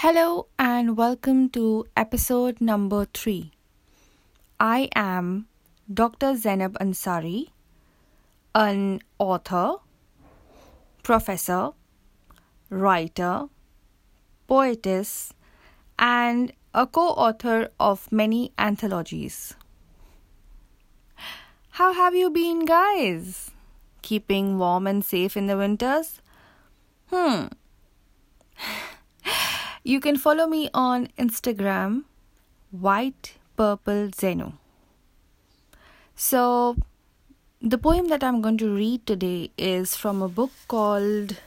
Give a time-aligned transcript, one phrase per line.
[0.00, 3.50] Hello and welcome to episode number 3.
[4.60, 5.48] I am
[5.92, 6.36] Dr.
[6.36, 7.48] Zainab Ansari,
[8.54, 9.78] an author,
[11.02, 11.70] professor,
[12.70, 13.48] writer,
[14.46, 15.32] poetess,
[15.98, 19.56] and a co author of many anthologies.
[21.70, 23.50] How have you been, guys?
[24.02, 26.20] Keeping warm and safe in the winters?
[27.10, 27.46] Hmm.
[29.88, 32.02] You can follow me on Instagram,
[32.70, 34.52] White Purple Zeno.
[36.14, 36.76] So,
[37.62, 41.38] the poem that I'm going to read today is from a book called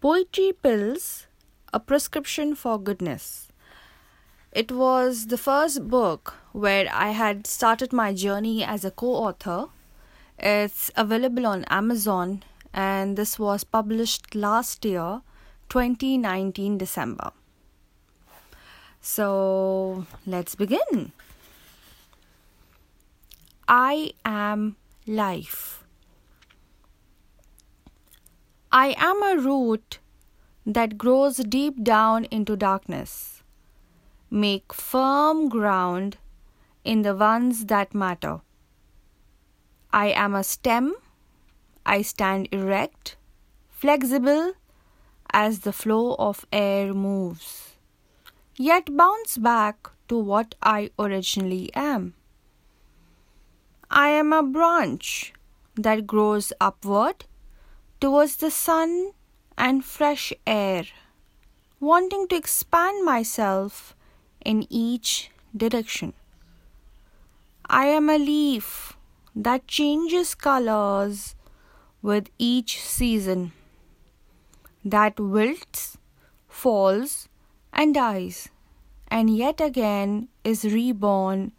[0.00, 1.28] Poetry Pills
[1.72, 3.46] A Prescription for Goodness.
[4.50, 9.66] It was the first book where I had started my journey as a co author.
[10.36, 12.42] It's available on Amazon
[12.74, 15.22] and this was published last year
[15.70, 17.30] 2019 December.
[19.00, 21.12] So let's begin.
[23.68, 24.76] I am
[25.06, 25.84] life.
[28.72, 30.00] I am a root
[30.66, 33.42] that grows deep down into darkness.
[34.28, 36.18] Make firm ground
[36.84, 38.40] in the ones that matter.
[39.92, 40.94] I am a stem.
[41.86, 43.16] I stand erect,
[43.70, 44.54] flexible,
[45.32, 47.76] as the flow of air moves,
[48.56, 52.14] yet bounce back to what I originally am.
[53.90, 55.32] I am a branch
[55.74, 57.24] that grows upward
[58.00, 59.12] towards the sun
[59.56, 60.84] and fresh air,
[61.80, 63.94] wanting to expand myself
[64.44, 66.12] in each direction.
[67.66, 68.96] I am a leaf
[69.36, 71.34] that changes colors
[72.02, 73.52] with each season
[74.84, 75.98] that wilts,
[76.48, 77.28] falls,
[77.72, 78.48] and dies,
[79.08, 81.52] and yet again is reborn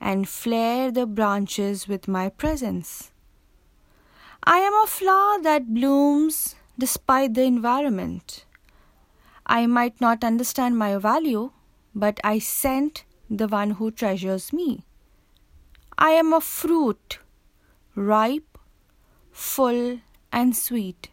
[0.00, 3.12] and flare the branches with my presence.
[4.44, 8.46] I am a flower that blooms despite the environment.
[9.46, 11.50] I might not understand my value,
[11.94, 14.84] but I scent the one who treasures me.
[15.98, 17.18] I am a fruit,
[17.94, 18.56] ripe,
[19.30, 20.00] full,
[20.32, 21.10] and sweet.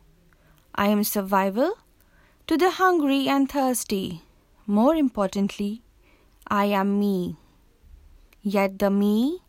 [0.79, 1.73] I am survival
[2.45, 4.21] to the hungry and thirsty.
[4.67, 5.81] More importantly,
[6.47, 7.37] I am me.
[8.43, 9.39] Yet the me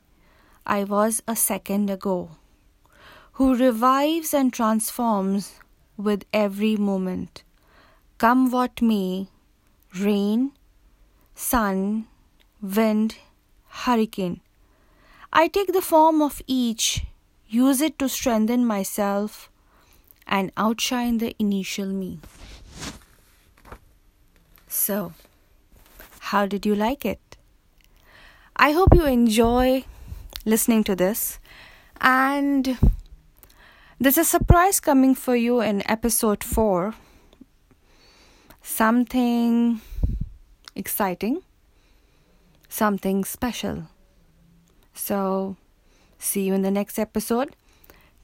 [0.67, 2.31] I was a second ago,
[3.33, 5.53] who revives and transforms
[5.99, 7.43] with every moment.
[8.17, 9.29] Come what may,
[10.01, 10.53] rain,
[11.35, 12.07] sun,
[12.63, 13.17] wind,
[13.69, 14.41] hurricane.
[15.31, 17.05] I take the form of each,
[17.47, 19.51] use it to strengthen myself
[20.29, 22.21] and outshine the initial me.
[24.69, 25.13] So,
[26.21, 27.37] how did you like it?
[28.57, 29.85] I hope you enjoy
[30.45, 31.39] listening to this,
[32.01, 32.79] and
[33.99, 36.95] there's a surprise coming for you in episode 4
[38.69, 39.81] something
[40.77, 41.43] exciting,
[42.69, 43.89] something special.
[44.95, 45.57] So,
[46.19, 47.57] see you in the next episode.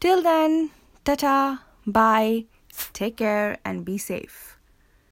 [0.00, 0.70] Till then,
[1.04, 1.63] ta ta.
[1.86, 2.46] Bye.
[2.92, 4.58] Take care and be safe.